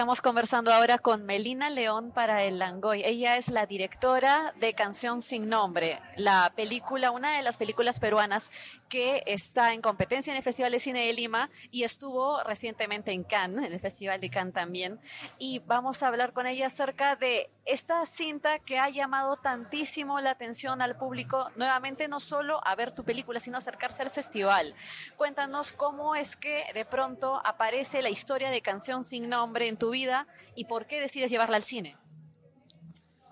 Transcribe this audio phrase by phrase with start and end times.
[0.00, 3.02] Estamos conversando ahora con Melina León para el Langoy.
[3.04, 8.50] Ella es la directora de Canción sin Nombre, la película, una de las películas peruanas
[8.88, 13.24] que está en competencia en el Festival de Cine de Lima y estuvo recientemente en
[13.24, 14.98] Cannes, en el Festival de Cannes también.
[15.38, 20.30] Y vamos a hablar con ella acerca de esta cinta que ha llamado tantísimo la
[20.30, 24.74] atención al público, nuevamente no solo a ver tu película, sino acercarse al festival.
[25.16, 29.89] Cuéntanos cómo es que de pronto aparece la historia de Canción sin Nombre en tu
[29.90, 31.96] vida y por qué decides llevarla al cine.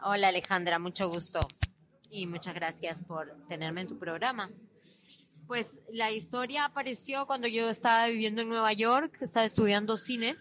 [0.02, 1.40] Hola Alejandra, mucho gusto
[2.10, 4.50] y muchas gracias por tenerme en tu programa.
[5.46, 10.36] Pues la historia apareció cuando yo estaba viviendo en Nueva York, estaba estudiando cine,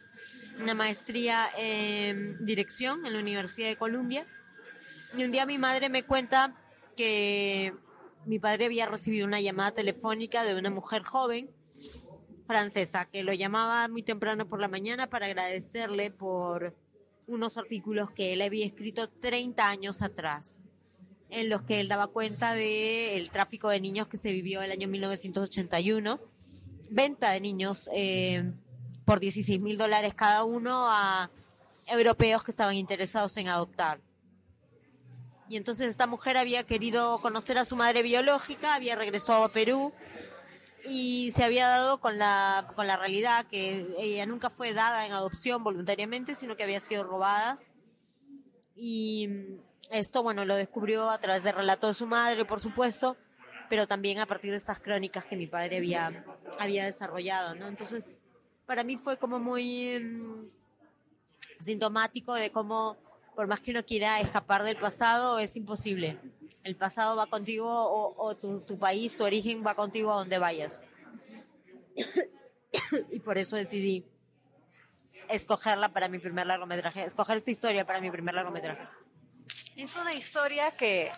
[0.59, 4.25] una maestría en dirección en la Universidad de Columbia.
[5.17, 6.55] Y un día mi madre me cuenta
[6.95, 7.73] que
[8.25, 11.49] mi padre había recibido una llamada telefónica de una mujer joven
[12.47, 16.73] francesa que lo llamaba muy temprano por la mañana para agradecerle por
[17.27, 20.59] unos artículos que él había escrito 30 años atrás,
[21.29, 24.87] en los que él daba cuenta del tráfico de niños que se vivió el año
[24.87, 26.19] 1981,
[26.89, 28.49] venta de niños eh,
[29.03, 31.29] por 16 mil dólares cada uno a
[31.87, 33.99] europeos que estaban interesados en adoptar.
[35.49, 39.93] Y entonces esta mujer había querido conocer a su madre biológica, había regresado a Perú
[40.85, 45.11] y se había dado con la, con la realidad que ella nunca fue dada en
[45.11, 47.59] adopción voluntariamente, sino que había sido robada.
[48.75, 49.29] Y
[49.89, 53.17] esto, bueno, lo descubrió a través del relato de su madre, por supuesto,
[53.69, 56.25] pero también a partir de estas crónicas que mi padre había,
[56.59, 57.67] había desarrollado, ¿no?
[57.67, 58.11] Entonces,
[58.65, 60.47] para mí fue como muy mm,
[61.59, 62.97] sintomático de cómo,
[63.37, 66.19] por más que uno quiera escapar del pasado, es imposible
[66.67, 70.83] el pasado va contigo o, tu, país, tu origen va contigo a donde vayas.
[73.11, 74.05] y por eso decidí
[75.29, 78.85] escogerla para mi primer largometraje, escoger esta historia para mi primer largometraje.
[79.77, 81.09] Es una historia que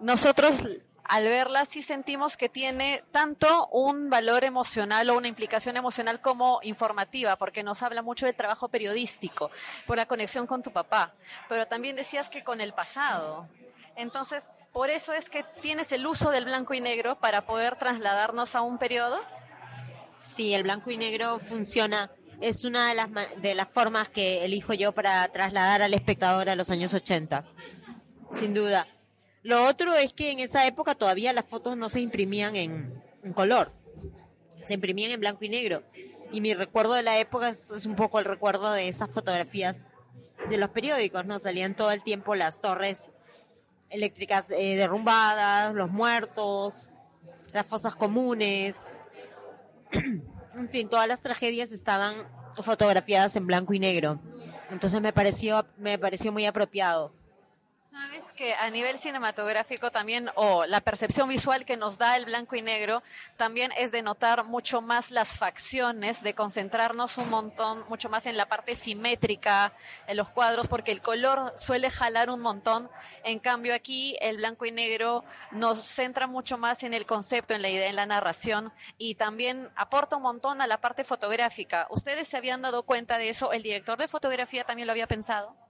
[0.00, 0.66] nosotros
[1.12, 6.58] al verla sí sentimos que tiene tanto un valor emocional o una implicación emocional como
[6.62, 9.50] informativa, porque nos habla mucho del trabajo periodístico,
[9.86, 11.12] por la conexión con tu papá,
[11.50, 13.46] pero también decías que con el pasado.
[13.94, 18.54] Entonces, por eso es que tienes el uso del blanco y negro para poder trasladarnos
[18.54, 19.20] a un periodo.
[20.18, 22.10] Sí, el blanco y negro funciona.
[22.40, 26.56] Es una de las, de las formas que elijo yo para trasladar al espectador a
[26.56, 27.44] los años 80.
[28.32, 28.86] Sin duda.
[29.42, 33.02] Lo otro es que en esa época todavía las fotos no se imprimían en,
[33.34, 33.72] color.
[34.64, 35.82] Se imprimían en blanco y negro.
[36.30, 39.86] Y mi recuerdo de la época es, un poco el recuerdo de esas fotografías
[40.48, 41.38] de los periódicos, ¿no?
[41.38, 43.10] Salían todo el tiempo las torres
[43.90, 46.88] eléctricas eh, derrumbadas, los muertos,
[47.52, 48.86] las fosas comunes,
[49.92, 52.26] en fin, todas las tragedias estaban
[52.62, 54.20] fotografiadas en blanco y negro.
[54.70, 57.12] Entonces me pareció, me pareció muy apropiado.
[57.92, 62.56] Sabes que a nivel cinematográfico también, o la percepción visual que nos da el blanco
[62.56, 63.02] y negro,
[63.36, 68.38] también es de notar mucho más las facciones, de concentrarnos un montón, mucho más en
[68.38, 69.74] la parte simétrica,
[70.06, 72.90] en los cuadros, porque el color suele jalar un montón.
[73.24, 77.60] En cambio aquí el blanco y negro nos centra mucho más en el concepto, en
[77.60, 81.88] la idea, en la narración, y también aporta un montón a la parte fotográfica.
[81.90, 83.52] ¿Ustedes se habían dado cuenta de eso?
[83.52, 85.61] ¿El director de fotografía también lo había pensado?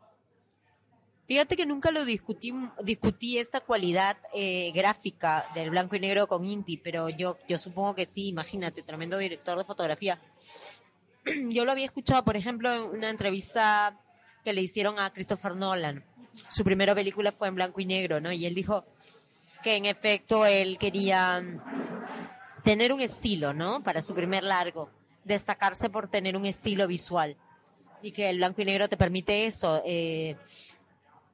[1.26, 2.52] Fíjate que nunca lo discutí,
[2.82, 7.94] discutí esta cualidad eh, gráfica del blanco y negro con Inti, pero yo, yo supongo
[7.94, 10.20] que sí, imagínate, tremendo director de fotografía.
[11.50, 13.96] Yo lo había escuchado, por ejemplo, en una entrevista
[14.44, 16.04] que le hicieron a Christopher Nolan.
[16.48, 18.32] Su primera película fue en blanco y negro, ¿no?
[18.32, 18.84] Y él dijo
[19.62, 21.42] que en efecto él quería
[22.64, 23.82] tener un estilo, ¿no?
[23.82, 24.90] Para su primer largo,
[25.24, 27.36] destacarse por tener un estilo visual.
[28.02, 30.36] Y que el blanco y negro te permite eso, eh,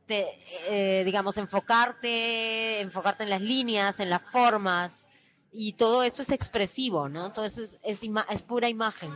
[0.09, 5.05] eh, digamos, enfocarte, enfocarte en las líneas, en las formas,
[5.53, 7.33] y todo eso es expresivo, ¿no?
[7.33, 9.11] Todo eso es, es, pura imagen.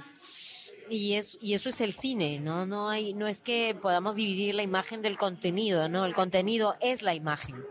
[0.89, 2.67] Y, es, y eso es el cine, ¿no?
[2.67, 6.05] No, hay, no es que podamos dividir la imagen del contenido, ¿no?
[6.05, 7.63] El contenido es la imagen.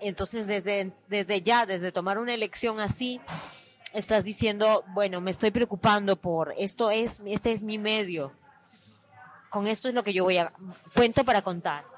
[0.00, 3.20] Entonces, desde, desde ya, desde tomar una elección así,
[3.92, 8.32] estás diciendo, bueno, me estoy preocupando por esto es, este es mi medio.
[9.50, 10.52] Con esto es lo que yo voy a,
[10.94, 11.91] cuento para contar.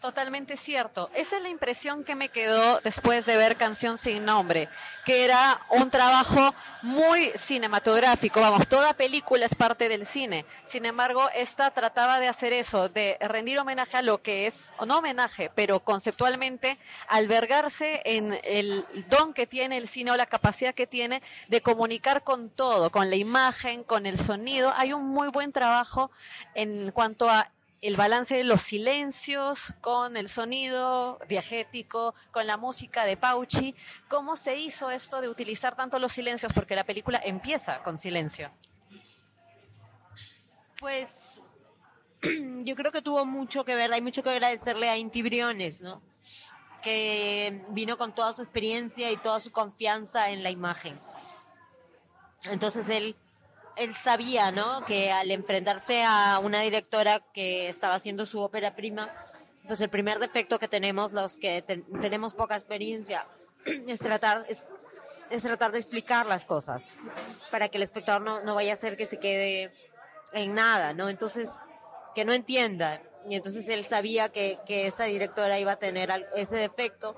[0.00, 1.10] Totalmente cierto.
[1.14, 4.68] Esa es la impresión que me quedó después de ver Canción sin Nombre,
[5.06, 8.40] que era un trabajo muy cinematográfico.
[8.40, 10.44] Vamos, toda película es parte del cine.
[10.66, 14.98] Sin embargo, esta trataba de hacer eso, de rendir homenaje a lo que es, no
[14.98, 16.78] homenaje, pero conceptualmente
[17.08, 22.22] albergarse en el don que tiene el cine o la capacidad que tiene de comunicar
[22.22, 24.72] con todo, con la imagen, con el sonido.
[24.76, 26.10] Hay un muy buen trabajo
[26.54, 27.50] en cuanto a
[27.86, 33.76] el balance de los silencios con el sonido diegético, con la música de Pauci.
[34.08, 36.52] ¿Cómo se hizo esto de utilizar tanto los silencios?
[36.52, 38.50] Porque la película empieza con silencio.
[40.80, 41.40] Pues
[42.22, 46.02] yo creo que tuvo mucho que ver, hay mucho que agradecerle a Inti Briones, ¿no?
[46.82, 50.98] Que vino con toda su experiencia y toda su confianza en la imagen.
[52.50, 53.16] Entonces él
[53.76, 54.84] él sabía, ¿no?
[54.84, 59.14] Que al enfrentarse a una directora que estaba haciendo su ópera prima,
[59.66, 63.26] pues el primer defecto que tenemos los que tenemos poca experiencia
[63.86, 64.64] es tratar es,
[65.42, 66.92] tratar de explicar las cosas
[67.50, 69.72] para que el espectador no, no vaya a ser que se quede
[70.32, 71.08] en nada, ¿no?
[71.08, 71.58] Entonces,
[72.14, 73.02] que no entienda.
[73.28, 77.16] Y entonces él sabía que, que esa directora iba a tener ese defecto.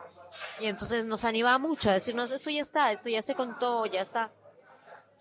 [0.59, 4.01] Y entonces nos animaba mucho a decirnos, esto ya está, esto ya se contó, ya
[4.01, 4.33] está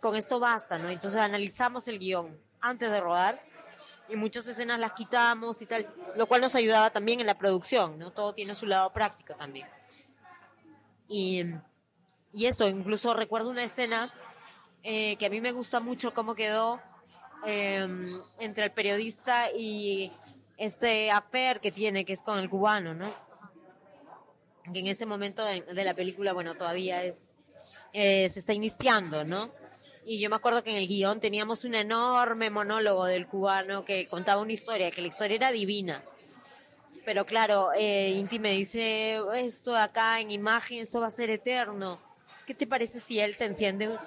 [0.01, 0.89] con esto basta, ¿no?
[0.89, 3.41] Entonces analizamos el guion antes de rodar
[4.09, 7.99] y muchas escenas las quitamos y tal, lo cual nos ayudaba también en la producción,
[7.99, 8.11] ¿no?
[8.11, 9.67] Todo tiene su lado práctico también.
[11.09, 11.44] Y,
[12.33, 14.13] y eso, incluso recuerdo una escena
[14.83, 16.79] eh, que a mí me gusta mucho cómo quedó
[17.45, 20.11] em, entre el periodista y
[20.57, 23.13] este afer que tiene, que es con el cubano, ¿no?
[24.71, 27.29] Que en ese momento de, la película, bueno, todavía es,
[27.93, 29.51] eh, se está iniciando, ¿no?
[30.09, 34.07] Y yo me acuerdo que en el guion teníamos un enorme monólogo del cubano que
[34.07, 36.01] contaba una historia, que la historia era divina.
[37.04, 41.30] Pero claro, eh, Inti me dice, esto de acá en imagen, esto va a ser
[41.30, 42.00] eterno.
[42.45, 44.00] ¿Qué te parece si él se enciende,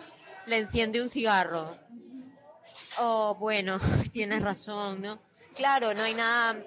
[0.46, 1.76] le enciende un cigarro?
[2.98, 3.78] Oh, bueno,
[4.10, 5.20] tienes razón, ¿no?
[5.54, 6.64] Claro, no hay nada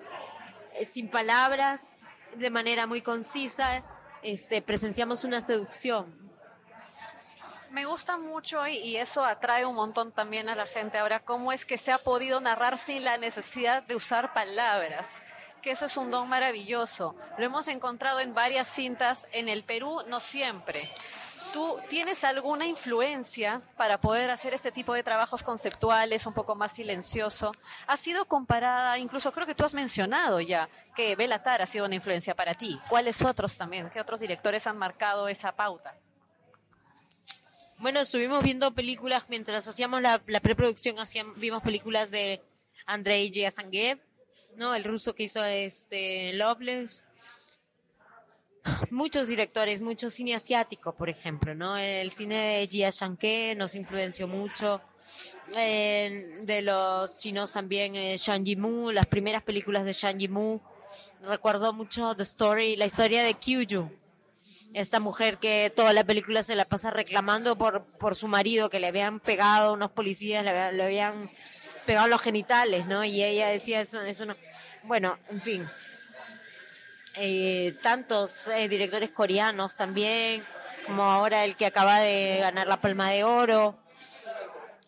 [0.75, 1.97] eh, sin palabras,
[2.35, 3.83] de manera muy concisa,
[4.21, 6.21] este, presenciamos una seducción
[7.73, 11.65] me gusta mucho y, eso atrae un montón también a la gente ahora, cómo es
[11.65, 15.21] que se ha podido narrar sin la necesidad de usar palabras
[15.63, 17.15] que eso es un don maravilloso.
[17.37, 20.85] Lo hemos encontrado en varias cintas en el Perú, no siempre.
[21.53, 26.73] ¿Tú tienes alguna influencia para poder hacer este tipo de trabajos conceptuales, un poco más
[26.73, 27.53] silencioso?
[27.87, 31.95] ¿Ha sido comparada, incluso creo que tú has mencionado ya, que Belatar ha sido una
[31.95, 32.77] influencia para ti?
[32.89, 33.89] ¿Cuáles otros también?
[33.89, 35.95] ¿Qué otros directores han marcado esa pauta?
[37.83, 42.41] Bueno, estuvimos viendo películas mientras hacíamos la, preproducción, hacíamos, vimos películas de
[42.85, 43.99] Andrei Giazangev,
[44.55, 44.73] ¿no?
[44.73, 47.03] El ruso que hizo este Loveless.
[48.89, 51.75] Muchos directores, mucho cine asiático, por ejemplo, ¿no?
[51.75, 54.81] El cine de Jia Shanke nos influenció mucho.
[55.53, 60.61] de los chinos también, eh, Shang Yimou, las primeras películas de Shang Yimou.
[61.23, 63.91] Recuerdo mucho The Story, la historia de Kyuju,
[64.73, 68.79] esta mujer que toda la película se la pasa reclamando por, por su marido, que
[68.79, 71.29] le habían pegado unos policías, le, habían
[71.85, 73.03] pegado los genitales, ¿no?
[73.03, 74.35] Y ella decía eso, eso no.
[74.83, 75.69] Bueno, en fin.
[77.15, 80.43] Eh, tantos eh, directores coreanos también,
[80.87, 83.77] como ahora el que acaba de ganar la Palma de Oro.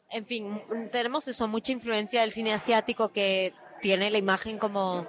[0.09, 5.07] En fin, tenemos eso, mucha influencia del cine asiático que tiene la imagen como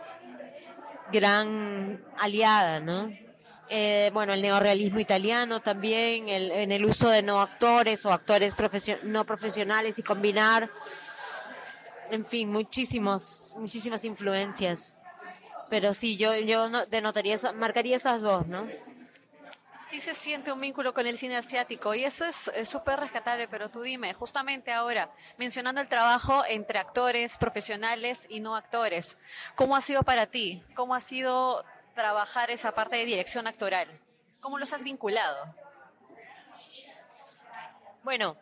[1.10, 3.25] gran aliada, ¿no?
[3.68, 8.54] Eh, bueno, el neorealismo italiano también, el, en el uso de no actores o actores
[9.02, 10.70] no profesionales y combinar,
[12.10, 14.96] en fin, muchísimos, muchísimas influencias.
[15.68, 18.68] Pero sí, yo, yo denotaría, marcaría esas dos, ¿no?
[19.90, 23.68] Sí se siente un vínculo con el cine asiático y eso es súper rescatable, pero
[23.68, 29.16] tú dime, justamente ahora, mencionando el trabajo entre actores profesionales y no actores,
[29.54, 30.64] ¿cómo ha sido para ti?
[30.74, 31.64] ¿Cómo ha sido
[31.96, 33.88] trabajar esa parte de dirección actoral?
[34.40, 35.52] ¿Cómo los has vinculado?
[38.04, 38.36] Bueno,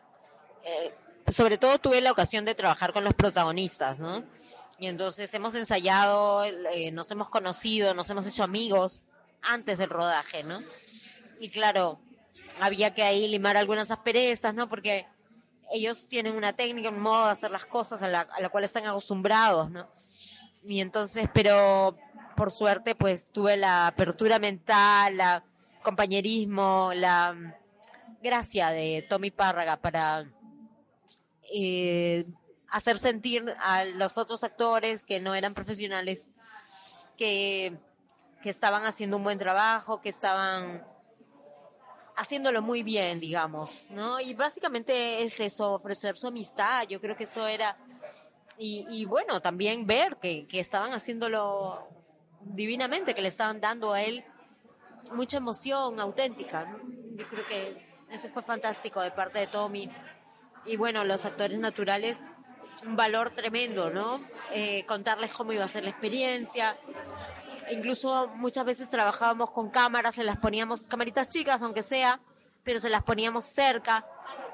[0.63, 0.93] eh,
[1.31, 4.23] sobre todo tuve la ocasión de trabajar con los protagonistas, ¿no?
[4.77, 9.03] Y entonces hemos ensayado, eh, nos hemos conocido, nos hemos hecho amigos
[9.41, 10.59] antes del rodaje, ¿no?
[11.39, 11.99] Y claro,
[12.59, 14.69] había que ahí limar algunas asperezas, ¿no?
[14.69, 15.07] Porque
[15.71, 18.65] ellos tienen una técnica, un modo de hacer las cosas a la, a la cual
[18.65, 19.89] están acostumbrados, ¿no?
[20.67, 21.97] Y entonces, pero
[22.35, 25.43] por suerte, pues tuve la apertura mental, la
[25.81, 27.35] compañerismo, la
[28.21, 30.25] gracia de Tommy Párraga para
[31.53, 32.25] eh,
[32.69, 36.29] hacer sentir a los otros actores que no eran profesionales
[37.17, 37.77] que,
[38.41, 40.83] que estaban haciendo un buen trabajo, que estaban
[42.17, 44.19] haciéndolo muy bien, digamos, ¿no?
[44.19, 47.77] Y básicamente es eso, ofrecer su amistad, yo creo que eso era,
[48.57, 51.87] y, y bueno, también ver que, que estaban haciéndolo
[52.45, 54.23] divinamente, que le estaban dando a él
[55.11, 56.77] mucha emoción auténtica.
[57.15, 59.89] Yo creo que eso fue fantástico de parte de Tommy.
[60.65, 62.23] Y bueno, los actores naturales,
[62.85, 64.19] un valor tremendo, ¿no?
[64.53, 66.75] Eh, contarles cómo iba a ser la experiencia,
[67.71, 72.19] incluso muchas veces trabajábamos con cámaras, se las poníamos, camaritas chicas aunque sea,
[72.63, 74.07] pero se las poníamos cerca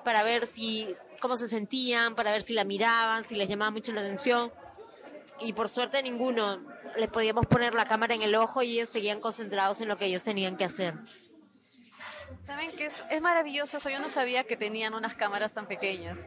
[0.04, 3.94] para ver si, cómo se sentían, para ver si la miraban, si les llamaba mucho
[3.94, 4.52] la atención.
[5.40, 6.60] Y por suerte ninguno
[6.98, 10.06] les podíamos poner la cámara en el ojo y ellos seguían concentrados en lo que
[10.06, 10.96] ellos tenían que hacer.
[12.40, 13.90] Saben que es, es maravilloso eso.
[13.90, 16.18] Yo no sabía que tenían unas cámaras tan pequeñas.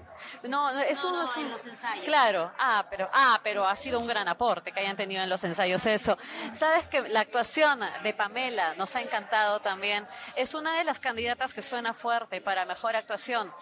[0.43, 2.05] No, es un- en los ensayos.
[2.05, 2.53] Claro.
[2.59, 5.85] Ah, pero ah, pero ha sido un gran aporte que hayan tenido en los ensayos
[5.87, 6.17] eso.
[6.53, 10.07] Sabes que la actuación de Pamela nos ha encantado también.
[10.37, 13.53] Es una de las candidatas que suena fuerte para mejor actuación.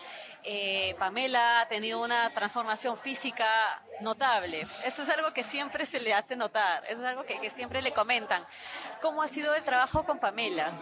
[0.44, 3.46] Eh, Pamela ha tenido una transformación física
[4.00, 4.66] notable.
[4.84, 6.84] Eso es algo que siempre se le hace notar.
[6.88, 8.44] Eso es algo que, que siempre le comentan.
[9.00, 10.72] ¿Cómo ha sido el trabajo con Pamela?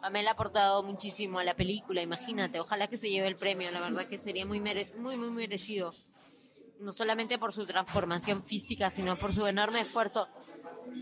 [0.00, 3.80] Pamela ha aportado muchísimo a la película, imagínate, ojalá que se lleve el premio, la
[3.80, 5.94] verdad que sería muy, muy, muy merecido.
[6.78, 10.28] No solamente por su transformación física, sino por su enorme esfuerzo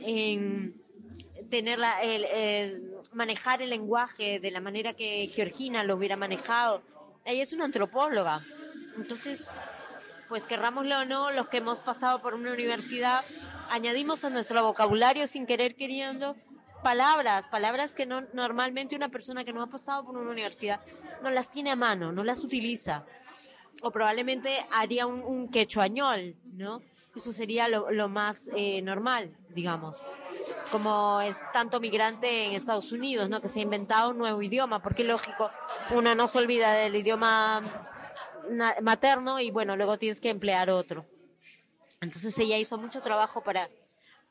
[0.00, 0.82] en
[1.50, 6.82] tener la- el, el- manejar el lenguaje de la manera que Georgina lo hubiera manejado.
[7.24, 8.44] Ella es una antropóloga,
[8.96, 9.48] entonces,
[10.28, 13.24] pues querrámoslo o no, los que hemos pasado por una universidad,
[13.70, 16.36] añadimos a nuestro vocabulario sin querer queriendo
[16.82, 20.80] palabras, palabras que no normalmente una persona que no ha pasado por una universidad
[21.22, 23.04] no las tiene a mano, no las utiliza.
[23.82, 26.82] O probablemente haría un, quechuañol, ¿no?
[27.14, 30.02] Eso sería lo, más eh, normal, digamos.
[30.70, 33.40] Como es tanto migrante en Estados Unidos, ¿no?
[33.40, 35.50] Que se ha inventado un nuevo idioma, porque lógico,
[35.90, 37.62] uno no se olvida del idioma
[38.82, 41.06] materno y bueno, luego tienes que emplear otro.
[42.00, 43.68] Entonces ella hizo mucho trabajo para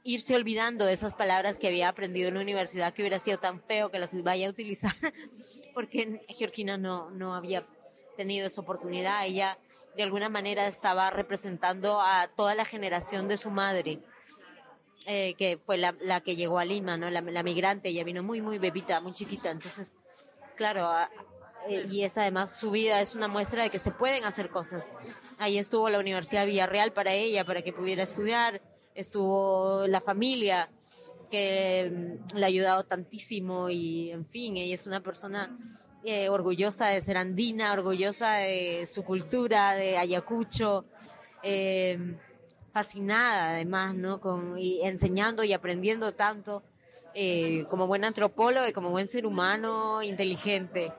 [0.08, 3.62] irse olvidando de esas palabras que había aprendido en la universidad que hubiera sido tan
[3.62, 4.94] feo que las vaya a utilizar
[5.74, 7.68] porque Georgina no, no había
[8.16, 9.26] tenido esa oportunidad.
[9.26, 9.60] Ella
[9.98, 14.00] de alguna manera estaba representando a toda la generación de su madre,
[15.08, 17.10] eh, que fue la, la que llegó a Lima, ¿no?
[17.10, 19.52] La, la migrante, ella vino muy, muy bebita, muy chiquita.
[19.52, 19.98] Entonces,
[20.56, 20.90] claro,
[21.68, 24.94] eh, y es además su vida es una muestra de que se pueden hacer cosas.
[25.38, 28.62] Ahí estuvo la Universidad Villarreal para ella, para que pudiera estudiar,
[28.98, 30.70] estuvo la familia
[31.30, 35.56] que mm, le ha ayudado tantísimo y en fin, ella es una persona
[36.04, 40.86] eh, orgullosa de ser andina, orgullosa de su cultura, de Ayacucho,
[41.44, 42.16] eh,
[42.72, 44.20] fascinada además, ¿no?
[44.20, 46.64] Con, y enseñando y aprendiendo tanto
[47.14, 50.94] eh, como buen antropólogo y como buen ser humano inteligente.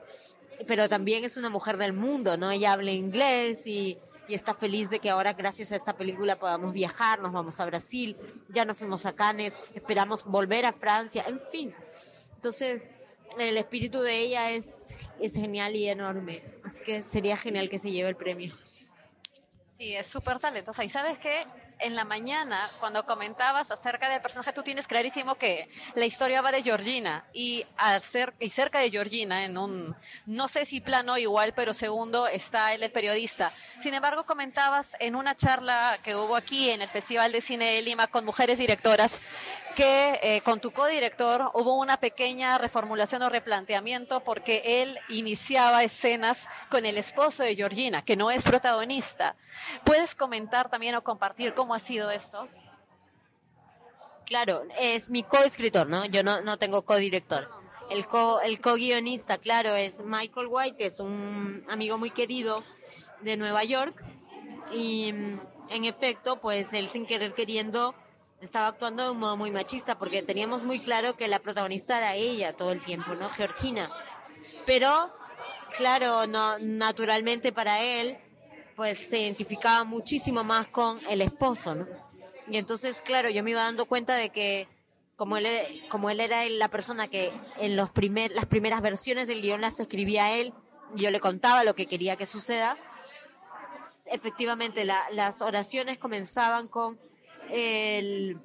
[0.67, 2.51] Pero también es una mujer del mundo, ¿no?
[2.51, 3.97] Ella habla inglés y,
[4.29, 7.65] y está feliz de que ahora gracias a esta película podamos viajar, nos vamos a
[7.65, 8.15] Brasil,
[8.47, 11.73] ya nos fuimos a Cannes, esperamos volver a Francia, en fin.
[12.35, 12.83] Entonces,
[13.39, 16.43] el espíritu de ella es, es genial y enorme.
[16.63, 18.55] Así que sería genial que se lleve el premio.
[19.67, 20.83] Sí, es súper talentosa.
[20.83, 21.45] Y sabes que
[21.79, 26.51] en la mañana, cuando comentabas acerca del personaje, tú tienes clarísimo que la historia va
[26.51, 27.25] de Georgina.
[27.33, 29.95] Y, al ser, y cerca de Georgina, en un,
[30.25, 33.51] no sé si plano igual, pero segundo, está él, el periodista.
[33.81, 37.81] Sin embargo, comentabas en una charla que hubo aquí en el Festival de Cine de
[37.81, 39.21] Lima con mujeres directoras,
[39.75, 46.49] que eh, con tu codirector hubo una pequeña reformulación o replanteamiento porque él iniciaba escenas
[46.69, 49.37] con el esposo de Georgina, que no es protagonista.
[49.85, 52.47] ¿Puedes comentar también o compartir cómo ha sido esto?
[54.25, 56.05] Claro, es mi coescritor, ¿no?
[56.05, 57.49] Yo no, no tengo codirector.
[57.89, 62.63] El co, el co-guionista, claro, es Michael White, es un amigo muy querido
[63.21, 64.03] de Nueva York.
[64.71, 67.95] Y mm, en efecto, pues él sin querer queriendo
[68.41, 72.15] estaba actuando de un modo muy machista porque teníamos muy claro que la protagonista era
[72.15, 73.29] ella todo el tiempo, ¿no?
[73.29, 73.89] Georgina.
[74.65, 75.11] Pero,
[75.75, 78.17] claro, no, naturalmente para él,
[78.79, 81.85] pues se identificaba muchísimo más con el esposo, ¿no?
[82.49, 84.69] Y entonces, claro, yo me iba dando cuenta de que
[85.17, 85.45] como él,
[85.89, 89.81] como él era la persona que en los primer, las primeras versiones del guion las
[89.81, 90.53] escribía él,
[90.95, 92.77] yo le contaba lo que quería que suceda,
[94.13, 96.97] efectivamente la- las oraciones comenzaban con
[97.51, 98.39] el,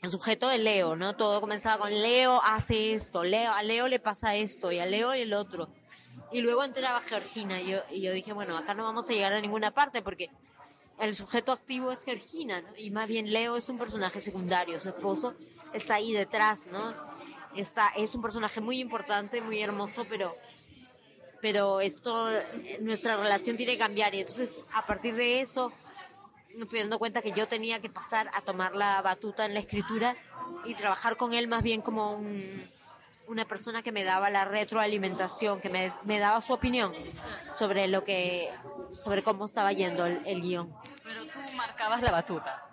[0.00, 1.16] el sujeto de Leo, ¿no?
[1.16, 5.12] Todo comenzaba con Leo hace esto, Leo, a Leo le pasa esto y a Leo
[5.12, 5.68] el otro.
[6.32, 9.32] Y luego entraba Georgina y yo, y yo dije, bueno, acá no vamos a llegar
[9.32, 10.30] a ninguna parte porque
[11.00, 15.34] el sujeto activo es Georgina, y más bien Leo es un personaje secundario, su esposo
[15.72, 16.94] está ahí detrás, ¿no?
[17.56, 20.36] Está, es un personaje muy importante, muy hermoso, pero,
[21.40, 22.28] pero esto,
[22.80, 25.72] nuestra relación tiene que cambiar, y entonces a partir de eso
[26.54, 29.60] me fui dando cuenta que yo tenía que pasar a tomar la batuta en la
[29.60, 30.16] escritura
[30.66, 32.68] y trabajar con él más bien como un,
[33.30, 36.92] una persona que me daba la retroalimentación, que me, daba su opinión
[37.54, 38.50] sobre lo que,
[38.90, 40.74] sobre cómo estaba yendo el, el guion.
[41.04, 42.69] Pero tú marcabas la batuta.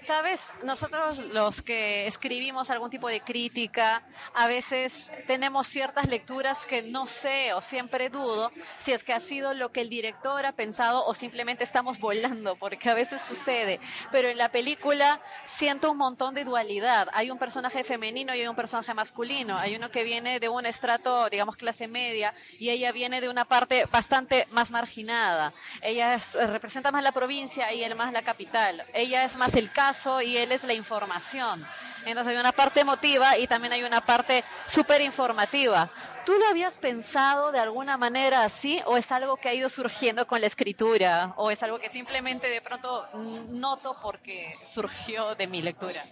[0.00, 4.02] Sabes, nosotros los que escribimos algún tipo de crítica,
[4.34, 9.20] a veces tenemos ciertas lecturas que no sé o siempre dudo si es que ha
[9.20, 13.78] sido lo que el director ha pensado o simplemente estamos volando, porque a veces sucede.
[14.10, 17.08] Pero en la película siento un montón de dualidad.
[17.12, 19.58] Hay un personaje femenino y hay un personaje masculino.
[19.58, 23.44] Hay uno que viene de un estrato, digamos, clase media y ella viene de una
[23.44, 25.52] parte bastante más marginada.
[25.82, 26.16] Ella
[26.48, 28.86] representa más la provincia y él más la capital.
[28.94, 31.66] Ella es más el caso y él es la información.
[32.06, 35.90] Entonces hay una parte emotiva y también hay una parte súper informativa.
[36.24, 40.28] ¿Tú lo habías pensado de alguna manera así o es algo que ha ido surgiendo
[40.28, 43.08] con la escritura o es algo que simplemente de pronto
[43.48, 46.04] noto porque surgió de mi lectura?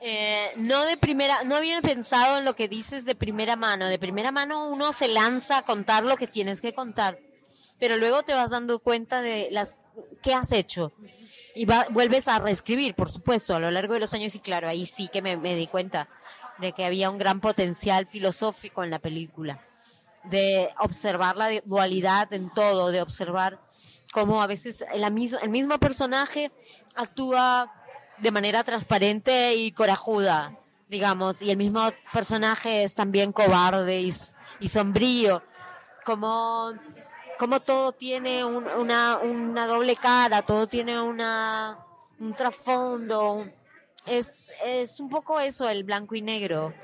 [0.00, 3.88] Eh, no de primera, no había pensado en lo que dices de primera mano.
[3.88, 7.18] De primera mano uno se lanza a contar lo que tienes que contar,
[7.78, 9.78] pero luego te vas dando cuenta de las
[10.22, 10.92] qué has hecho
[11.54, 14.86] y vuelves a reescribir, por supuesto, a lo largo de los años y claro, ahí
[14.86, 16.08] sí que me, me di cuenta
[16.58, 19.60] de que había un gran potencial filosófico en la película,
[20.24, 23.60] de observar la dualidad en todo, de observar
[24.12, 26.50] cómo a veces el, el mismo personaje
[26.96, 27.72] actúa
[28.18, 30.58] de manera transparente y corajuda,
[30.88, 34.14] digamos, y el mismo personaje es también cobarde y,
[34.60, 35.42] y sombrío,
[36.04, 36.72] como
[37.38, 39.18] como todo tiene una,
[39.66, 43.46] doble cara, todo tiene un trasfondo.
[44.06, 46.74] Es, es un poco eso, el blanco y negro,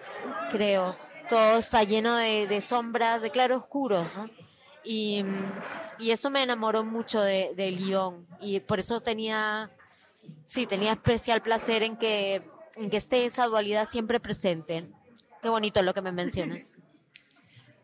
[0.51, 0.97] creo.
[1.29, 4.31] Todo está lleno de, de sombras, de claroscuros, ¿no?
[4.83, 5.25] Y,
[5.99, 8.27] y eso me enamoró mucho de, del guion.
[8.41, 9.71] Y por eso tenía,
[10.45, 12.43] sí, tenía especial placer en que,
[12.77, 14.91] en que esté esa dualidad siempre presente.
[15.43, 16.73] Qué bonito lo que me mencionas.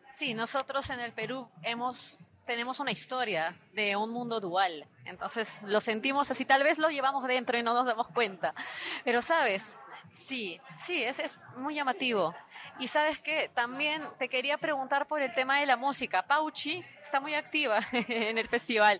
[0.09, 4.87] Sí, nosotros en el Perú hemos tenemos una historia de un mundo dual.
[5.05, 8.55] Entonces lo sentimos así, tal vez lo llevamos dentro y no nos damos cuenta.
[9.03, 9.77] Pero sabes,
[10.13, 12.33] sí, sí, es, es muy llamativo.
[12.79, 16.25] Y sabes que también te quería preguntar por el tema de la música.
[16.25, 18.99] Pauchi está muy activa en el festival.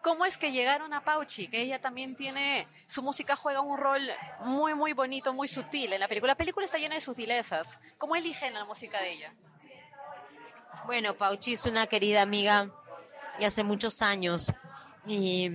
[0.00, 1.48] ¿Cómo es que llegaron a Pauchi?
[1.48, 4.02] Que ella también tiene, su música juega un rol
[4.40, 6.32] muy, muy bonito, muy sutil en la película.
[6.32, 7.80] La película está llena de sutilezas.
[7.98, 9.34] ¿Cómo eligen la música de ella?
[10.86, 12.70] Bueno, Pauchi es una querida amiga
[13.38, 14.52] y hace muchos años.
[15.06, 15.50] Y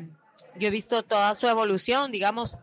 [0.56, 2.58] yo he visto toda su evolución, digamos,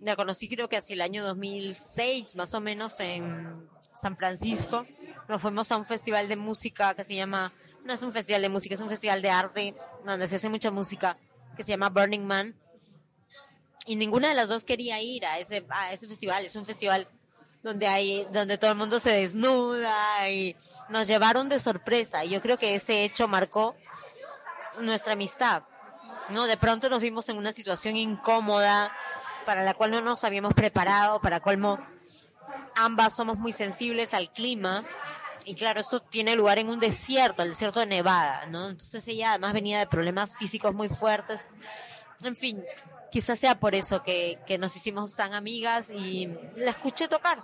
[0.00, 4.86] la conocí creo que hacia el año 2006, más o menos, en San Francisco.
[5.28, 7.52] Nos fuimos a un festival de música que se llama,
[7.84, 10.70] no es un festival de música, es un festival de arte donde se hace mucha
[10.70, 11.18] música,
[11.56, 12.54] que se llama Burning Man.
[13.86, 16.44] Y ninguna de las dos quería ir a ese, a ese festival.
[16.44, 17.08] Es un festival
[17.62, 20.54] donde hay, donde todo el mundo se desnuda y
[20.90, 22.24] nos llevaron de sorpresa.
[22.24, 23.74] Y yo creo que ese hecho marcó
[24.80, 25.62] nuestra amistad.
[26.30, 26.46] ¿no?
[26.46, 28.92] De pronto nos vimos en una situación incómoda
[29.44, 31.78] para la cual no nos habíamos preparado, para colmo
[32.74, 34.84] ambas somos muy sensibles al clima.
[35.44, 38.68] Y claro, esto tiene lugar en un desierto, el desierto de Nevada, ¿no?
[38.68, 41.48] Entonces ella además venía de problemas físicos muy fuertes.
[42.22, 42.62] En fin,
[43.10, 47.42] quizás sea por eso que, que nos hicimos tan amigas y la escuché tocar.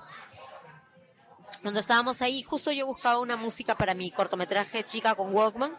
[1.63, 5.75] Cuando estábamos ahí, justo yo buscaba una música para mi cortometraje Chica con Walkman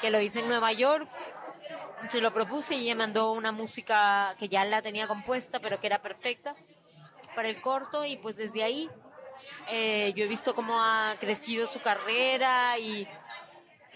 [0.00, 1.08] que lo hice en Nueva York.
[2.10, 5.88] Se lo propuse y ella mandó una música que ya la tenía compuesta, pero que
[5.88, 6.54] era perfecta
[7.34, 8.04] para el corto.
[8.04, 8.88] Y pues desde ahí
[9.68, 13.06] eh, yo he visto cómo ha crecido su carrera y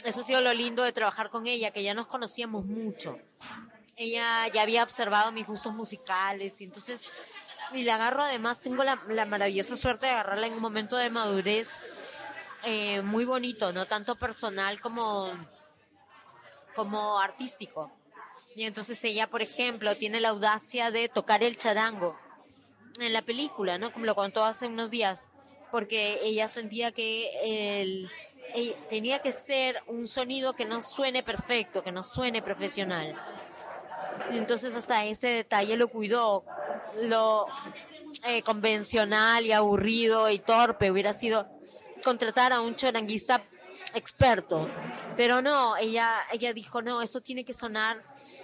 [0.04, 3.18] eso ha sido lo lindo de trabajar con ella, que ya nos conocíamos mucho.
[3.96, 7.08] Ella ya había observado mis gustos musicales y entonces,
[7.72, 11.10] y la agarro además, tengo la, la maravillosa suerte de agarrarla en un momento de
[11.10, 11.76] madurez
[12.64, 15.32] eh, muy bonito, no tanto personal como
[16.74, 17.90] como artístico.
[18.54, 22.16] Y entonces ella, por ejemplo, tiene la audacia de tocar el charango
[23.00, 23.92] en la película, ¿no?
[23.92, 25.24] Como lo contó hace unos días,
[25.70, 27.30] porque ella sentía que
[27.80, 28.10] el,
[28.88, 33.14] tenía que ser un sonido que no suene perfecto, que no suene profesional.
[34.30, 36.44] Y entonces hasta ese detalle lo cuidó.
[37.02, 37.46] Lo
[38.26, 41.48] eh, convencional y aburrido y torpe hubiera sido
[42.04, 43.42] contratar a un charanguista
[43.94, 44.68] experto
[45.16, 47.96] Pero no, ella, ella dijo, no, esto tiene que sonar,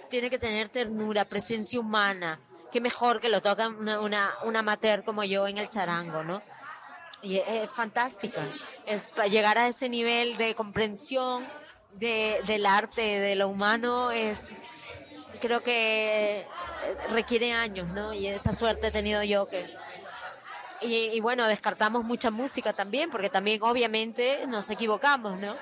[0.09, 2.39] tiene que tener ternura, presencia humana.
[2.71, 6.41] Qué mejor que lo toca una, una, una amateur como yo en el charango, ¿no?
[7.21, 8.47] Y es, fantástica.
[8.85, 11.47] Es para llegar a ese nivel de comprensión
[11.93, 14.53] de, del arte, de lo humano, es,
[15.41, 16.45] creo que
[17.11, 18.13] requiere años, ¿no?
[18.13, 19.65] Y esa suerte he tenido yo que...
[20.81, 25.57] Y, bueno, descartamos mucha música también, porque también obviamente nos equivocamos, ¿no?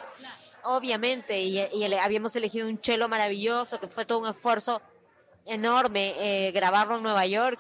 [0.70, 1.62] Obviamente, y,
[1.96, 4.82] habíamos elegido un chelo maravilloso, que fue todo un esfuerzo
[5.46, 7.58] enorme eh, grabarlo en Nueva York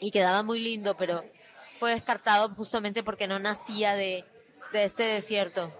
[0.00, 1.24] y quedaba muy lindo, pero
[1.78, 4.24] fue descartado justamente porque no nacía de,
[4.72, 5.72] de este desierto.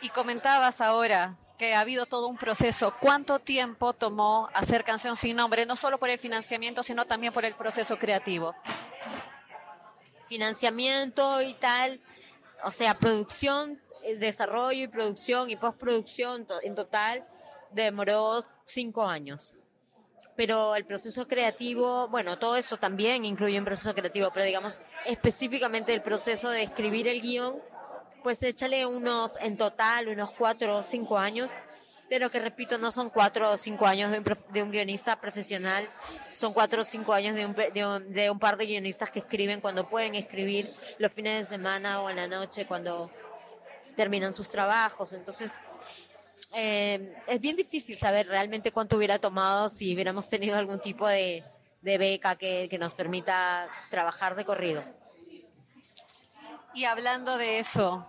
[0.00, 2.94] Y comentabas ahora que ha habido todo un proceso.
[3.00, 5.66] ¿Cuánto tiempo tomó hacer Canción Sin Nombre?
[5.66, 8.54] No solo por el financiamiento, sino también por el proceso creativo.
[10.26, 12.00] Financiamiento y tal,
[12.64, 13.78] o sea, producción,
[14.18, 17.26] desarrollo y producción y postproducción en total
[17.70, 19.54] demoró cinco años.
[20.36, 25.92] Pero el proceso creativo, bueno, todo eso también incluye un proceso creativo, pero digamos específicamente
[25.92, 27.60] el proceso de escribir el guion
[28.22, 31.50] pues échale unos, en total, unos cuatro o cinco años,
[32.08, 35.84] pero que repito, no son cuatro o cinco años de un, de un guionista profesional,
[36.34, 39.20] son cuatro o cinco años de un, de un, de, un, par de guionistas que
[39.20, 43.10] escriben cuando pueden escribir los fines de semana o en la noche cuando
[43.96, 45.12] terminan sus trabajos.
[45.12, 45.60] Entonces,
[46.54, 51.42] eh, es bien difícil saber realmente cuánto hubiera tomado si hubiéramos tenido algún tipo de,
[51.80, 54.84] beca que, que nos permita trabajar de corrido.
[56.74, 58.06] Y hablando de eso,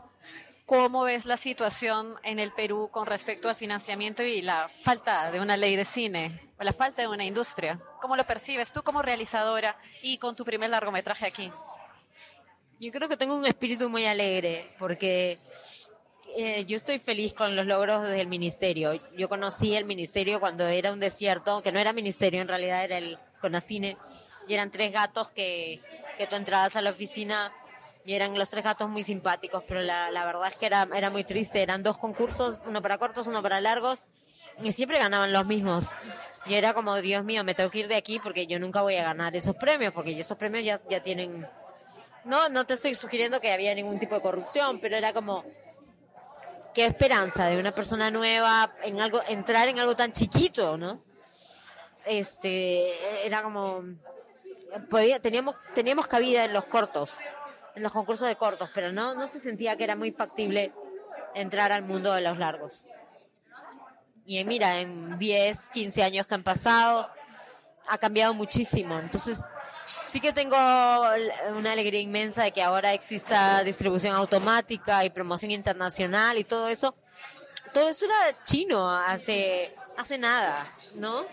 [0.65, 5.39] ¿cómo ves la situación en el Perú con respecto al financiamiento y la falta de
[5.39, 7.79] una ley de cine, o la falta de una industria?
[8.01, 11.51] ¿Cómo lo percibes tú como realizadora y con tu primer largometraje aquí?
[12.83, 15.39] Yo creo que tengo un espíritu muy alegre, porque
[16.35, 18.91] eh, yo estoy feliz con los logros del ministerio.
[19.15, 22.97] Yo conocí el ministerio cuando era un desierto, que no era ministerio, en realidad era
[22.97, 23.95] el Conacine,
[24.49, 25.81] y eran tres gatos que,
[26.17, 27.53] que tú entrabas a la oficina
[28.03, 31.09] y eran los tres gatos muy simpáticos, pero la, la verdad es que era, era
[31.09, 31.61] muy triste.
[31.61, 34.07] Eran dos concursos, uno para cortos, uno para largos,
[34.61, 35.89] y siempre ganaban los mismos.
[36.47, 38.97] Y era como, Dios mío, me tengo que ir de aquí porque yo nunca voy
[38.97, 41.47] a ganar esos premios, porque esos premios ya, ya tienen...
[42.25, 45.43] No, no te estoy sugiriendo que había ningún tipo de corrupción, pero era como,
[46.73, 51.03] qué esperanza de una persona nueva en algo, entrar en algo tan chiquito, ¿no?
[52.05, 52.91] Este,
[53.25, 53.83] era como,
[55.21, 57.17] teníamos, teníamos cabida en los cortos
[57.75, 60.71] en los concursos de cortos, pero no, no se sentía que era muy factible
[61.33, 62.83] entrar al mundo de los largos.
[64.25, 67.09] Y mira, en 10, 15 años que han pasado,
[67.87, 68.97] ha cambiado muchísimo.
[68.99, 69.43] Entonces,
[70.05, 70.57] sí que tengo
[71.55, 76.95] una alegría inmensa de que ahora exista distribución automática y promoción internacional y todo eso.
[77.73, 81.25] Todo eso era chino hace, hace nada, ¿no?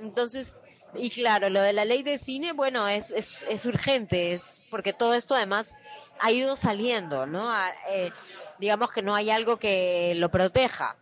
[0.00, 0.54] Entonces,
[0.94, 4.92] y claro, lo de la ley de cine, bueno, es, es, es urgente, es porque
[4.92, 5.74] todo esto además
[6.20, 7.52] ha ido saliendo, ¿no?
[7.90, 8.10] Eh,
[8.58, 10.96] digamos que no hay algo que lo proteja,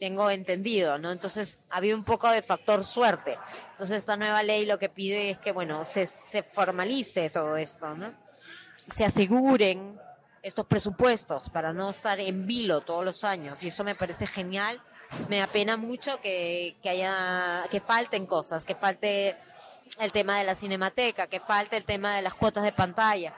[0.00, 1.12] tengo entendido, ¿no?
[1.12, 3.38] Entonces ha habido un poco de factor suerte.
[3.72, 7.94] Entonces esta nueva ley lo que pide es que, bueno, se, se formalice todo esto,
[7.94, 8.12] ¿no?
[8.90, 10.00] Se aseguren
[10.42, 14.82] estos presupuestos para no estar en vilo todos los años y eso me parece genial
[15.28, 19.36] me apena mucho que, que haya, que falten cosas, que falte
[19.98, 23.34] el tema de la cinemateca, que falte el tema de las cuotas de pantalla.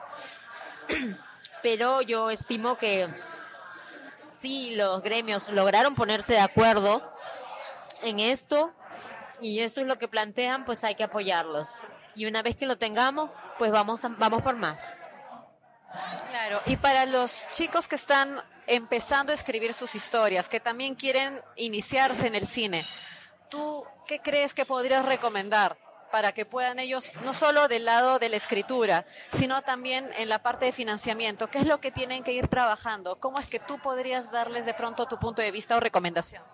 [1.62, 3.08] Pero yo estimo que
[4.42, 7.00] si los gremios lograron ponerse de acuerdo
[8.02, 8.74] en esto
[9.40, 11.78] y esto es lo que plantean, pues hay que apoyarlos.
[12.16, 14.82] Y una vez que lo tengamos, pues vamos, vamos por más.
[16.28, 21.40] Claro, y para los chicos que están empezando a escribir sus historias, que también quieren
[21.54, 22.84] iniciarse en el cine,
[23.48, 25.78] ¿tú qué crees que podrías recomendar
[26.12, 30.42] para que puedan ellos, no solo del lado de la escritura, sino también en la
[30.42, 31.48] parte de financiamiento?
[31.48, 33.18] ¿Qué es lo que tienen que ir trabajando?
[33.18, 36.44] ¿Cómo es que tú podrías darles de pronto tu punto de vista o recomendación?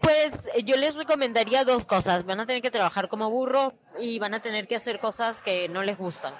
[0.00, 2.24] Pues yo les recomendaría dos cosas.
[2.24, 5.68] Van a tener que trabajar como burro y van a tener que hacer cosas que
[5.68, 6.34] no les gustan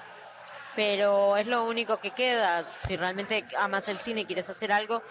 [0.75, 2.67] pero es lo único que queda.
[2.83, 5.03] Si realmente amas el cine y quieres hacer algo,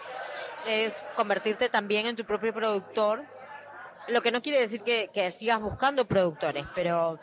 [0.68, 3.24] es convertirte también en tu propio productor.
[4.12, 7.20] Lo que no quiere decir que, sigas buscando productores, pero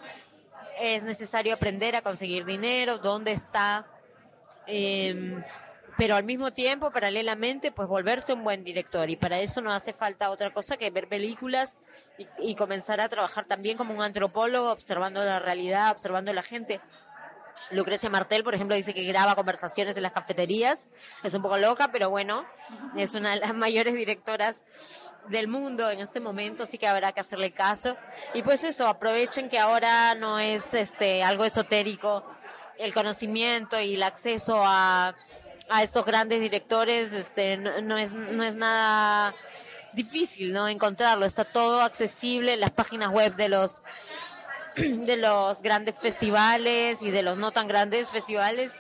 [0.79, 3.87] es necesario aprender a conseguir dinero, dónde está,
[4.66, 5.42] em,
[5.98, 9.11] pero al mismo tiempo, paralelamente, pues volverse un buen director.
[9.11, 11.77] Y para eso no hace falta otra cosa que ver películas
[12.16, 16.81] y, y comenzar a trabajar también como un antropólogo, observando la realidad, observando la gente
[17.70, 20.87] Lucrecia Martel, por ejemplo, dice que graba conversaciones en las cafeterías.
[21.22, 22.46] Es un poco loca, pero bueno,
[22.96, 24.64] es una de las mayores directoras
[25.28, 27.96] del mundo en este momento, así que habrá que hacerle caso.
[28.35, 32.24] Y pues eso, aprovechen que ahora no es este algo esotérico
[32.78, 35.14] el conocimiento y el acceso a,
[35.68, 39.35] a estos grandes directores, este no, es no es nada
[39.92, 40.68] difícil, ¿no?
[40.68, 43.83] encontrarlo, está todo accesible en las páginas web de los
[45.04, 48.72] de los grandes festivales y de los no tan grandes festivales.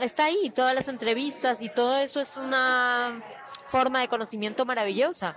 [0.00, 3.22] Está ahí, todas las entrevistas y todo eso es una
[3.66, 5.36] forma de conocimiento maravillosa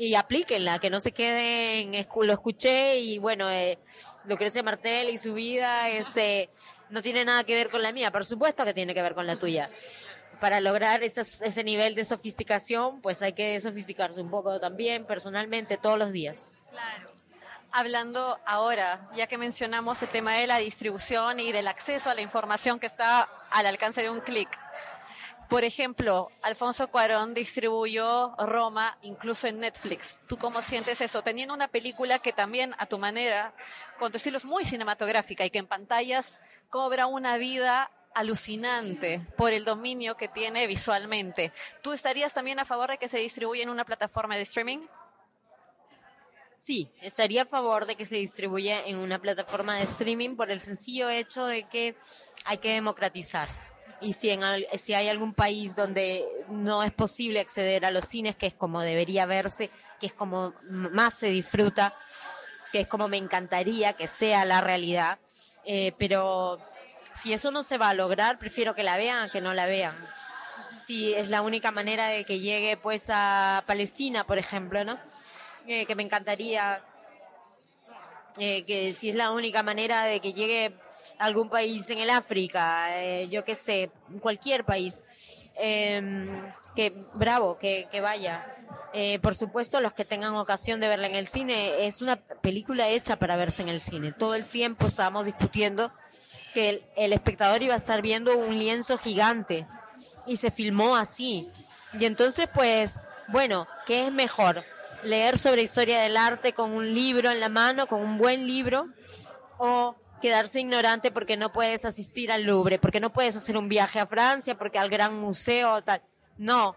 [0.00, 3.78] y aplíquenla, que no se queden, lo escuché y bueno, eh,
[4.24, 6.48] Lucrecia Martel y su vida este,
[6.88, 9.26] no tiene nada que ver con la mía, por supuesto que tiene que ver con
[9.26, 9.68] la tuya.
[10.40, 15.98] Para lograr ese nivel de sofisticación, pues hay que sofisticarse un poco también personalmente todos
[15.98, 16.46] los días.
[16.70, 17.19] Claro.
[17.72, 22.20] Hablando ahora, ya que mencionamos el tema de la distribución y del acceso a la
[22.20, 24.48] información que está al alcance de un clic,
[25.50, 30.20] por ejemplo, Alfonso Cuarón distribuyó Roma incluso en Netflix.
[30.28, 31.22] ¿Tú cómo sientes eso?
[31.22, 33.52] Teniendo una película que también a tu manera,
[33.98, 39.52] con tu estilo es muy cinematográfica y que en pantallas cobra una vida alucinante por
[39.52, 41.52] el dominio que tiene visualmente.
[41.82, 44.86] ¿Tú estarías también a favor de que se distribuya en una plataforma de streaming?
[46.60, 50.60] Sí, estaría a favor de que se distribuya en una plataforma de streaming por el
[50.60, 51.96] sencillo hecho de que
[52.44, 53.48] hay que democratizar
[54.02, 54.42] y si, en,
[54.76, 58.82] si hay algún país donde no es posible acceder a los cines, que es como
[58.82, 61.94] debería verse, que es como más se disfruta,
[62.72, 65.18] que es como me encantaría que sea la realidad,
[65.64, 66.58] eh, pero
[67.14, 69.64] si eso no se va a lograr, prefiero que la vean a que no la
[69.64, 69.96] vean.
[70.70, 75.00] Si es la única manera de que llegue pues a Palestina, por ejemplo, ¿no?
[75.72, 76.82] Eh, que me encantaría
[78.38, 80.74] eh, que si es la única manera de que llegue
[81.20, 84.98] algún país en el África, eh, yo qué sé, cualquier país,
[85.54, 86.42] em,
[86.74, 88.44] que bravo, que, vaya.
[89.22, 93.14] Por supuesto, los que tengan ocasión de verla en el cine, es una película hecha
[93.20, 94.10] para verse en el cine.
[94.10, 95.92] Todo el tiempo estábamos discutiendo
[96.52, 99.68] que el espectador iba a estar viendo un lienzo gigante
[100.26, 101.48] y se filmó así.
[101.96, 104.64] Y entonces, pues, bueno, ¿qué es mejor?
[105.02, 108.88] Leer sobre historia del arte con un libro en la mano, con un buen libro,
[109.58, 113.98] o quedarse ignorante porque no puedes asistir al Louvre, porque no puedes hacer un viaje
[113.98, 116.02] a Francia, porque al Gran Museo, tal.
[116.36, 116.76] No,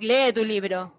[0.00, 0.92] lee tu libro,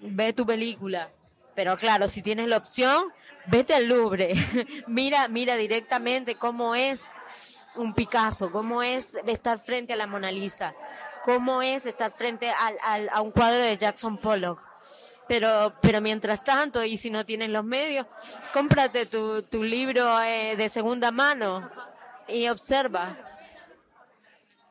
[0.00, 1.10] ve tu película.
[1.54, 3.12] Pero claro, si tienes la opción,
[3.46, 4.34] vete al Louvre,
[4.86, 7.10] mira, mira directamente cómo es
[7.76, 10.74] un Picasso, cómo es estar frente a la Mona Lisa,
[11.24, 14.72] cómo es estar frente al, a un cuadro de Jackson Pollock
[15.32, 18.06] pero, pero mientras tanto, y si no tienes los medios,
[18.52, 21.70] cómprate tu, tu libro eh, de segunda mano
[22.28, 23.16] y observa.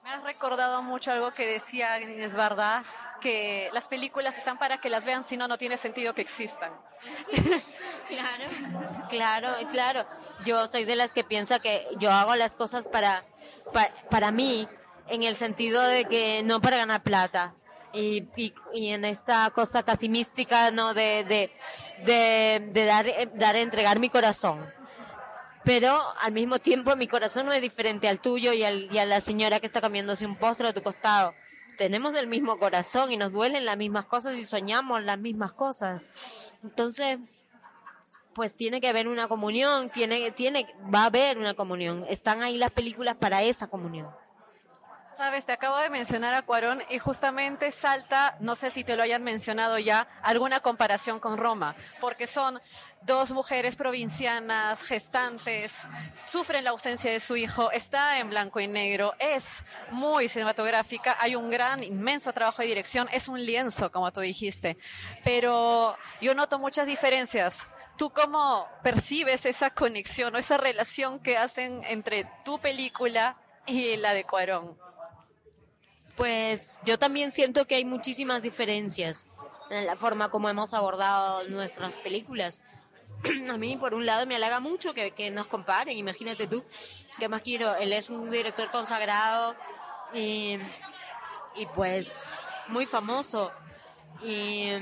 [0.04, 2.84] Me has recordado mucho algo que decía es verdad,
[3.22, 6.72] que las películas están para que las vean, si no, no tiene sentido que existan.
[8.08, 8.46] claro,
[9.10, 10.06] claro, claro.
[10.46, 13.26] Yo soy de las que piensa que yo hago las cosas para,
[13.74, 14.68] para, para mí,
[15.08, 17.56] en el sentido de que no para ganar plata
[17.94, 18.28] y,
[18.74, 20.94] y, en esta cosa casi mística, ¿no?
[20.94, 24.66] De, de, de, dar, dar, entregar mi corazón.
[25.64, 29.06] Pero al mismo tiempo mi corazón no es diferente al tuyo y, al, y a
[29.06, 31.34] la señora que está cambiándose un postre a tu costado.
[31.78, 36.02] Tenemos el mismo corazón y nos duelen las mismas cosas y soñamos las mismas cosas.
[36.64, 37.20] Entonces,
[38.34, 42.06] pues tiene que haber una comunión, tiene, tiene, va a haber una comunión.
[42.10, 44.10] Están ahí las películas para esa comunión.
[45.14, 49.04] Sabes, te acabo de mencionar a Cuarón y justamente salta, no sé si te lo
[49.04, 52.62] hayan mencionado ya, alguna comparación con Roma, porque son
[53.02, 55.86] dos mujeres provincianas, gestantes,
[56.26, 61.36] sufren la ausencia de su hijo, está en blanco y negro, es muy cinematográfica, hay
[61.36, 64.78] un gran, inmenso trabajo de dirección, es un lienzo, como tú dijiste,
[65.26, 67.68] pero yo noto muchas diferencias.
[67.98, 74.14] ¿Tú cómo percibes esa conexión o esa relación que hacen entre tu película y la
[74.14, 74.81] de Cuarón?
[76.22, 79.28] Pues yo también siento que hay muchísimas diferencias
[79.72, 82.62] en la forma como hemos abordado nuestras películas.
[83.50, 85.98] A mí, por un lado, me halaga mucho que, que nos comparen.
[85.98, 86.64] Imagínate tú,
[87.18, 87.74] ¿qué más quiero?
[87.74, 89.56] Él es un director consagrado
[90.14, 90.60] y,
[91.56, 93.52] y pues muy famoso.
[94.22, 94.74] Y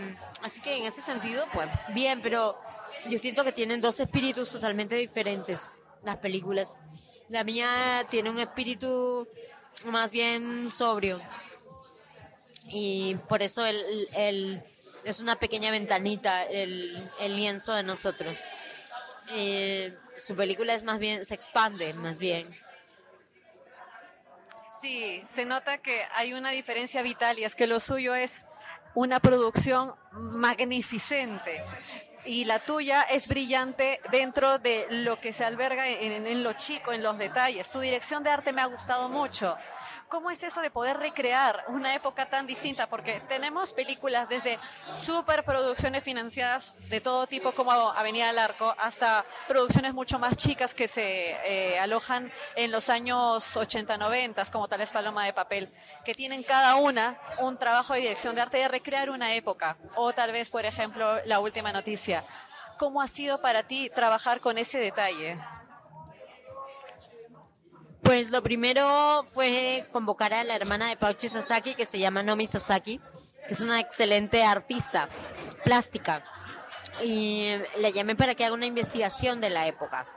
[0.43, 2.59] así que en ese sentido, pues bien, pero
[3.09, 5.71] yo siento que tienen dos espíritus totalmente diferentes
[6.03, 6.79] las películas.
[7.29, 9.25] La mía tiene un espíritu
[9.85, 11.21] más bien sobrio.
[12.71, 14.63] Y por eso el,
[15.03, 18.37] es una pequeña ventanita el, lienzo de nosotros.
[20.17, 22.47] Su película es más bien, se expande más bien.
[24.81, 28.45] Sí, se nota que hay una diferencia vital y es que lo suyo es
[28.95, 31.63] una producción magnificente
[32.25, 36.91] y la tuya es brillante dentro de lo que se alberga en, en, lo chico,
[36.91, 37.69] en los detalles.
[37.69, 39.55] Tu dirección de arte me ha gustado mucho.
[40.07, 42.87] ¿Cómo es eso de poder recrear una época tan distinta?
[42.87, 44.59] Porque tenemos películas desde
[44.95, 50.87] superproducciones financiadas de todo tipo como Avenida del Arco hasta producciones mucho más chicas que
[50.87, 55.69] se eh, alojan en los años 80-90 como tal es Paloma de Papel,
[56.05, 59.77] que tienen cada una un trabajo de dirección de arte de recrear una época.
[59.95, 62.08] O tal vez, por ejemplo, la última noticia.
[62.77, 65.37] ¿Cómo ha sido para ti trabajar con ese detalle?
[68.01, 72.47] Pues lo primero fue convocar a la hermana de Pauchi Sasaki, que se llama Nomi
[72.47, 72.99] Sasaki,
[73.47, 75.09] que es una excelente artista
[75.63, 76.23] plástica.
[77.03, 80.07] Y la llamé para que haga una investigación de la época,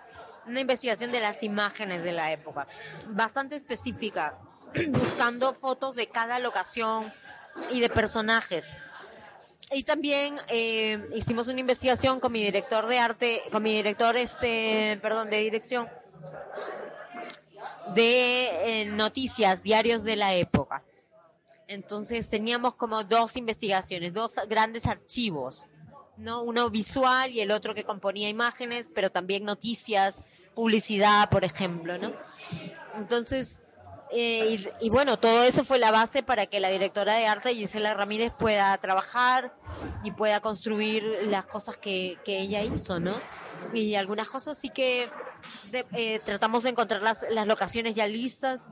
[0.46, 2.66] una investigación de las imágenes de la época,
[3.09, 4.38] bastante específica,
[4.88, 7.12] buscando fotos de cada locación
[7.70, 8.76] y de personajes.
[9.74, 14.98] Y también eh, hicimos una investigación con mi director de arte, con mi director, este,
[15.00, 15.88] perdón, de dirección,
[17.94, 20.85] de eh, noticias, diarios de la época.
[21.68, 25.66] Entonces teníamos como dos investigaciones, dos grandes archivos,
[26.18, 26.42] ¿no?
[26.42, 30.22] Uno visual y el otro que componía imágenes, pero también noticias,
[30.54, 32.12] publicidad, por ejemplo, ¿no?
[32.94, 33.62] Entonces,
[34.14, 37.94] eh, y, bueno, todo eso fue la base para que la directora de arte, Gisela
[37.94, 39.55] Ramírez, pueda trabajar
[40.05, 43.14] y pueda construir las cosas que, que ella hizo, ¿no?
[43.72, 45.09] Y algunas cosas sí que
[45.72, 48.66] eh, tratamos de encontrar las, las locaciones ya listas,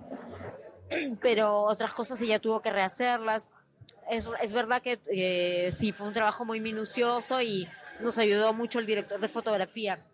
[1.23, 3.51] pero otras cosas ella tuvo que rehacerlas.
[4.11, 7.67] Es, es verdad que eh, sí, fue un trabajo muy minucioso y
[8.01, 10.05] nos ayudó mucho el director de fotografía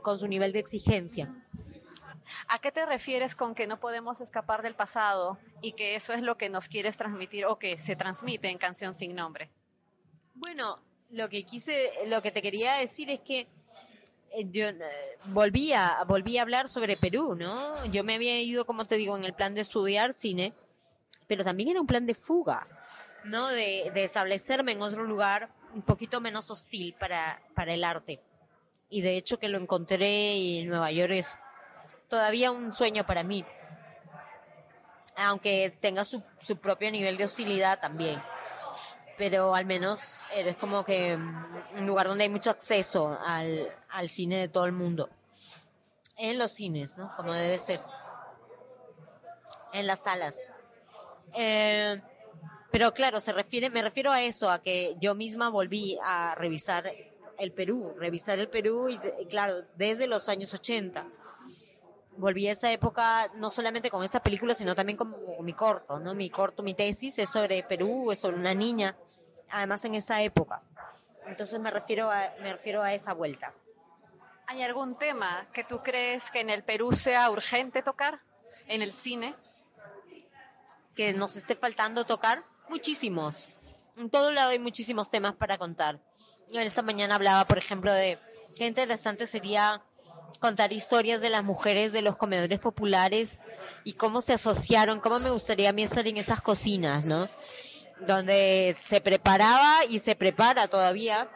[0.00, 1.28] con su nivel de exigencia.
[2.48, 6.22] ¿A qué te refieres con que no podemos escapar del pasado y que eso es
[6.22, 9.50] lo que nos quieres transmitir o que se transmite en Canción sin Nombre?
[10.34, 10.80] Bueno,
[11.10, 13.46] lo que quise, lo que te quería decir es que
[14.32, 14.78] eh, yo eh,
[15.26, 15.98] volví a,
[16.40, 17.84] hablar sobre Perú, ¿no?
[17.86, 20.54] Yo me había ido, como te digo, en el plan de estudiar cine,
[21.26, 22.66] pero también era un plan de fuga,
[23.24, 23.48] ¿no?
[23.48, 28.20] De, establecerme en otro lugar un poquito menos hostil para, para el arte.
[28.88, 31.24] Y de hecho que lo encontré en Nueva York
[32.12, 33.42] todavía un sueño para mí.
[35.16, 38.22] Aunque tenga su, su propio nivel de hostilidad también
[39.18, 44.36] pero al menos eres como que un lugar donde hay mucho acceso al, al cine
[44.36, 45.10] de todo el mundo.
[46.16, 47.14] En los cines, ¿no?
[47.16, 47.80] Como debe ser.
[49.72, 50.44] En las salas.
[51.34, 52.02] Eh,
[52.72, 56.90] pero claro, se refiere, me refiero a eso, a que yo misma volví a revisar
[57.38, 61.06] el Perú, revisar el Perú y, claro, desde los años 80.
[62.16, 65.98] Volví a esa época no solamente con esta película, sino también con, con mi corto,
[65.98, 66.14] ¿no?
[66.14, 68.96] Mi corto, mi tesis es sobre Perú, es sobre una niña
[69.52, 70.62] además en esa época.
[71.26, 73.54] Entonces me refiero a, me refiero a esa vuelta.
[74.46, 78.20] ¿Hay algún tema que tú crees que en el Perú sea urgente tocar
[78.66, 79.34] en el cine?
[80.96, 83.50] Que nos esté faltando tocar muchísimos.
[83.96, 86.00] En todo lado hay muchísimos temas para contar.
[86.50, 88.18] Yo esta mañana hablaba, por ejemplo, de
[88.56, 89.82] qué interesante sería
[90.42, 93.38] contar historias de las mujeres de los comedores populares
[93.84, 97.28] y cómo se asociaron, cómo me gustaría a mí estar en esas cocinas, ¿no?
[98.06, 101.28] donde se preparaba y se prepara todavía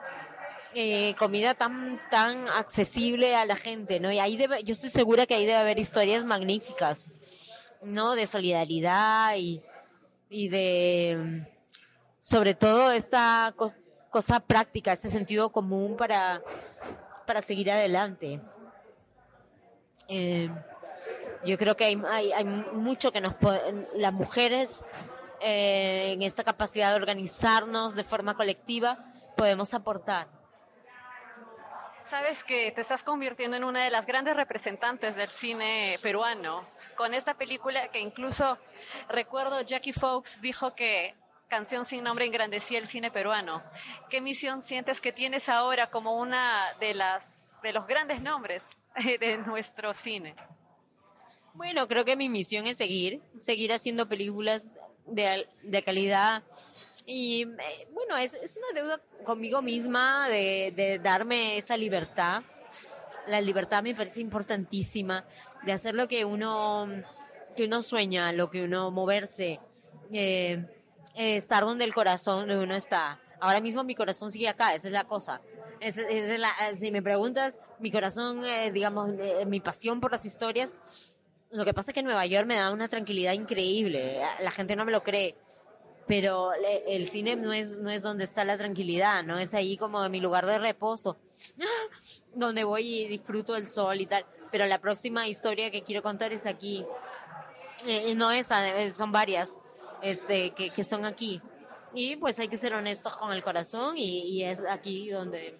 [0.75, 4.13] eh, comida tan tan accesible a la gente, ¿no?
[4.13, 7.11] Y ahí debe, yo estoy segura que ahí debe haber historias magníficas,
[7.83, 8.15] ¿no?
[8.15, 9.63] De solidaridad y,
[10.29, 11.47] y de
[12.21, 13.55] sobre todo esta
[14.11, 16.43] cosa práctica, ese sentido común para,
[17.27, 18.41] para seguir adelante.
[20.09, 20.51] Eh,
[21.45, 23.35] yo creo que hay, hay, mucho que nos
[23.95, 24.85] las mujeres
[25.41, 30.29] eh, en esta capacidad de organizarnos de forma colectiva, podemos aportar.
[32.03, 36.65] Sabes que te estás convirtiendo en una de las grandes representantes del cine peruano
[36.97, 38.59] con esta película que incluso
[39.09, 41.15] recuerdo Jackie Fox dijo que
[41.49, 43.63] Canción sin nombre engrandecía el cine peruano.
[44.11, 48.77] ¿Qué misión sientes que tienes ahora como una de las de los grandes nombres
[49.21, 50.35] de nuestro cine?
[51.55, 54.75] Bueno, creo que mi misión es seguir, seguir haciendo películas
[55.07, 56.43] de, de calidad.
[57.07, 62.43] Y eh, bueno, es, es, una deuda conmigo misma de, de, darme esa libertad.
[63.29, 65.25] La libertad me parece importantísima
[65.63, 66.89] de hacer lo que uno,
[67.57, 69.61] que uno sueña, lo que uno moverse,
[70.13, 70.65] eh,
[71.17, 73.21] eh, estar donde el corazón de uno está.
[73.41, 75.41] Ahora mismo mi corazón sigue acá, esa es la cosa.
[75.81, 75.97] Es,
[76.39, 78.41] la, si me preguntas, mi corazón,
[78.73, 79.11] digamos,
[79.47, 80.73] mi pasión por las historias
[81.51, 84.19] Lo que pasa es que Nueva York me da una tranquilidad increíble.
[84.43, 85.37] La gente no me lo cree.
[86.07, 86.53] Pero
[86.87, 90.21] el cine no es, no es donde está la tranquilidad, no es ahí como mi
[90.21, 91.17] lugar de reposo,
[92.35, 94.25] donde voy y disfruto el sol y tal.
[94.53, 96.85] Pero la próxima historia que quiero contar es aquí.
[97.87, 99.55] Eh, no esa, eh, son varias
[100.03, 101.41] este, que, son aquí.
[101.95, 105.59] Y pues hay que ser honestos con el corazón y, es aquí donde,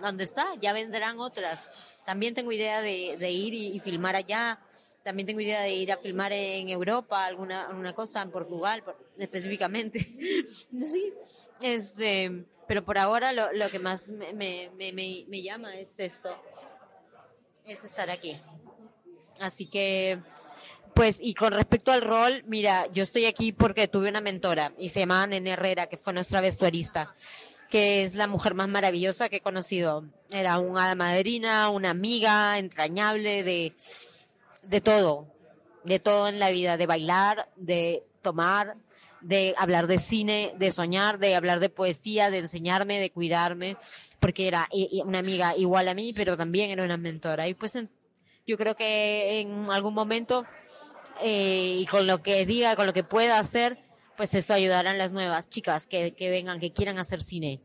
[0.00, 0.54] donde está.
[0.60, 1.70] Ya vendrán otras.
[2.04, 4.60] También tengo idea de, ir y, y, filmar allá.
[5.04, 8.82] También tengo idea de ir a filmar en Europa, alguna, alguna cosa, en Portugal
[9.16, 10.00] específicamente.
[10.80, 11.12] sí.
[11.60, 16.36] Este, pero por ahora lo, lo que más me, me, me, me llama es esto.
[17.64, 18.40] Es estar aquí.
[19.40, 20.20] Así que
[20.94, 24.88] pues, y con respecto al rol, mira, yo estoy aquí porque tuve una mentora y
[24.88, 27.14] se llama Nene Herrera, que fue nuestra vestuarista,
[27.70, 30.04] que es la mujer más maravillosa que he conocido.
[30.30, 33.74] Era una madrina, una amiga entrañable de,
[34.62, 35.26] de todo,
[35.84, 38.76] de todo en la vida, de bailar, de tomar,
[39.20, 43.76] de hablar de cine, de soñar, de hablar de poesía, de enseñarme, de cuidarme,
[44.20, 44.68] porque era
[45.04, 47.48] una amiga igual a mí, pero también era una mentora.
[47.48, 47.78] Y pues
[48.46, 50.44] yo creo que en algún momento
[51.20, 53.78] eh, y con lo que diga, con lo que pueda hacer,
[54.16, 57.60] pues eso ayudará a las nuevas chicas que, que vengan, que quieran hacer cine.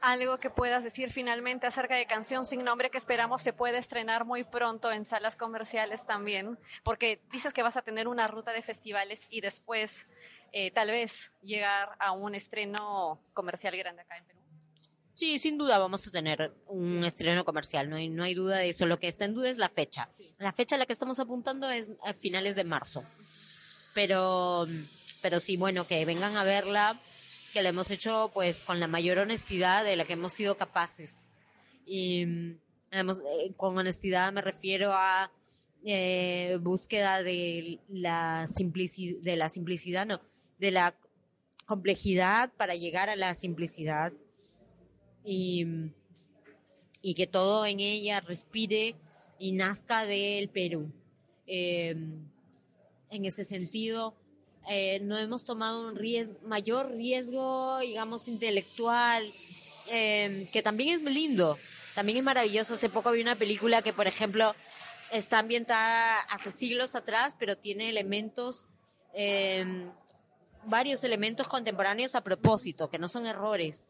[0.00, 4.24] Algo que puedas decir finalmente acerca de Canción sin Nombre que esperamos se pueda estrenar
[4.24, 8.62] muy pronto en salas comerciales también, porque dices que vas a tener una ruta de
[8.62, 10.06] festivales y después
[10.52, 14.37] eh, tal vez llegar a un estreno comercial grande acá en Perú.
[15.18, 18.68] Sí, sin duda vamos a tener un estreno comercial, no hay, no hay duda de
[18.68, 18.86] eso.
[18.86, 20.08] Lo que está en duda es la fecha.
[20.38, 23.02] La fecha a la que estamos apuntando es a finales de marzo.
[23.96, 24.68] Pero,
[25.20, 27.00] pero sí, bueno, que vengan a verla,
[27.52, 31.30] que la hemos hecho pues con la mayor honestidad de la que hemos sido capaces.
[31.84, 32.24] Y
[32.92, 35.32] hemos, eh, con honestidad me refiero a
[35.84, 40.20] eh, búsqueda de la, simplicidad, de la simplicidad, no,
[40.60, 40.94] de la
[41.66, 44.12] complejidad para llegar a la simplicidad
[45.30, 45.66] y,
[47.02, 48.96] y que todo en ella respire
[49.38, 50.90] y nazca del Perú.
[51.46, 51.94] Eh,
[53.10, 54.14] en ese sentido,
[54.70, 59.30] eh, no hemos tomado un riesgo, mayor riesgo, digamos, intelectual,
[59.90, 61.58] eh, que también es lindo,
[61.94, 62.72] también es maravilloso.
[62.72, 64.54] Hace poco vi una película que, por ejemplo,
[65.12, 68.64] está ambientada hace siglos atrás, pero tiene elementos,
[70.64, 73.86] varios elementos contemporáneos a propósito, que no son errores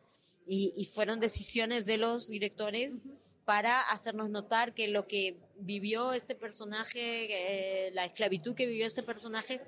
[0.48, 3.02] y, fueron decisiones de los directores
[3.44, 9.02] para hacernos notar que lo que vivió este personaje, eh, la esclavitud que vivió este
[9.02, 9.60] personaje,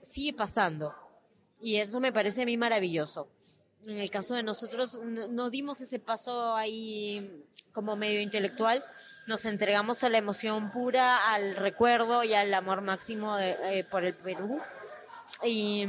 [0.00, 0.94] sigue pasando.
[1.60, 3.28] Y eso me parece a mí maravilloso.
[3.86, 8.84] En el caso de nosotros, no, dimos ese paso ahí como medio intelectual,
[9.26, 14.14] nos entregamos a la emoción pura, al recuerdo y al amor máximo eh, por el
[14.14, 14.58] Perú.
[15.42, 15.86] y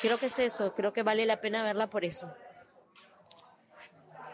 [0.00, 2.34] creo que es eso, creo que vale la pena verla por eso.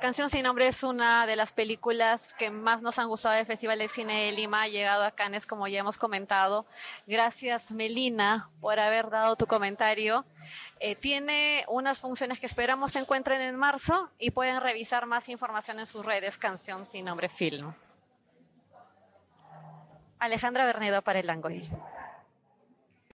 [0.00, 3.78] Canción sin nombre es una de las películas que más nos han gustado del Festival
[3.78, 4.62] de Cine de Lima.
[4.62, 6.66] Ha llegado a Cannes, como ya hemos comentado.
[7.06, 10.26] Gracias, Melina, por haber dado tu comentario.
[10.80, 15.78] Eh, tiene unas funciones que esperamos se encuentren en marzo y pueden revisar más información
[15.78, 17.72] en sus redes Canción sin nombre film.
[20.18, 21.66] Alejandra Bernedo para el Langoy.